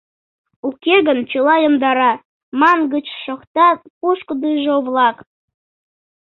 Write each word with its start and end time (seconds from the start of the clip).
Уке 0.67 0.95
гын, 1.07 1.19
чыла 1.31 1.55
йомдара,— 1.59 2.11
мангыч 2.59 3.07
шоктат 3.23 3.79
пошкудыжо-влак. 3.99 5.17